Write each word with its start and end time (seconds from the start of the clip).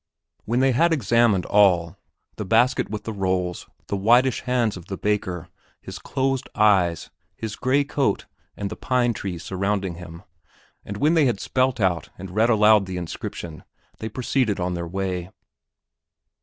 When 0.45 0.61
they 0.61 0.71
had 0.71 0.91
examined 0.91 1.45
all 1.45 1.95
the 2.37 2.43
basket 2.43 2.89
with 2.89 3.03
the 3.03 3.13
rolls, 3.13 3.69
the 3.85 3.95
whitish 3.95 4.41
hands 4.41 4.75
of 4.75 4.87
the 4.87 4.97
baker, 4.97 5.47
his 5.79 5.99
closed 5.99 6.49
eyes, 6.55 7.11
his 7.35 7.55
gray 7.55 7.83
coat 7.83 8.25
and 8.57 8.71
the 8.71 8.75
pine 8.75 9.13
trees 9.13 9.43
surrounding 9.43 9.97
him 9.97 10.23
and 10.83 10.97
when 10.97 11.13
they 11.13 11.25
had 11.25 11.39
spelt 11.39 11.79
out 11.79 12.09
and 12.17 12.31
read 12.31 12.49
aloud 12.49 12.87
the 12.87 12.97
inscription, 12.97 13.63
they 13.99 14.09
proceeded 14.09 14.59
on 14.59 14.73
their 14.73 14.87
way. 14.87 15.29